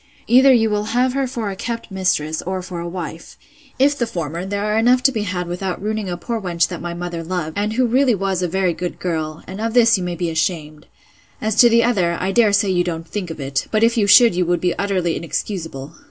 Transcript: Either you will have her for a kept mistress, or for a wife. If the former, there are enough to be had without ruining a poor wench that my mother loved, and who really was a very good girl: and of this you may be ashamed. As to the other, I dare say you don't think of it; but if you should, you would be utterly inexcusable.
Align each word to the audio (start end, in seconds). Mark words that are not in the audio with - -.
Either 0.25 0.51
you 0.51 0.67
will 0.67 0.85
have 0.97 1.13
her 1.13 1.27
for 1.27 1.51
a 1.51 1.55
kept 1.55 1.91
mistress, 1.91 2.41
or 2.41 2.63
for 2.63 2.79
a 2.79 2.89
wife. 2.89 3.37
If 3.77 3.95
the 3.95 4.07
former, 4.07 4.47
there 4.47 4.65
are 4.65 4.75
enough 4.79 5.03
to 5.03 5.11
be 5.11 5.21
had 5.21 5.45
without 5.47 5.79
ruining 5.79 6.09
a 6.09 6.17
poor 6.17 6.41
wench 6.41 6.69
that 6.69 6.81
my 6.81 6.95
mother 6.95 7.23
loved, 7.23 7.55
and 7.55 7.73
who 7.73 7.85
really 7.85 8.15
was 8.15 8.41
a 8.41 8.47
very 8.47 8.73
good 8.73 8.97
girl: 8.99 9.43
and 9.45 9.61
of 9.61 9.75
this 9.75 9.99
you 9.99 10.03
may 10.03 10.15
be 10.15 10.31
ashamed. 10.31 10.87
As 11.39 11.53
to 11.57 11.69
the 11.69 11.83
other, 11.83 12.17
I 12.19 12.31
dare 12.31 12.51
say 12.51 12.71
you 12.71 12.83
don't 12.83 13.07
think 13.07 13.29
of 13.29 13.39
it; 13.39 13.67
but 13.69 13.83
if 13.83 13.95
you 13.95 14.07
should, 14.07 14.33
you 14.33 14.43
would 14.47 14.59
be 14.59 14.73
utterly 14.73 15.15
inexcusable. 15.15 15.93